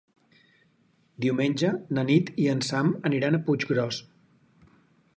[1.25, 4.05] Diumenge na Nit i en Sam aniran a Puiggròs.